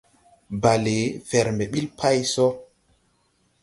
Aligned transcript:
Bale 0.61 0.95
fɛr 1.27 1.47
mbɛ 1.55 1.65
ɓil 1.71 1.87
pay 1.99 2.19
so. 2.33 2.45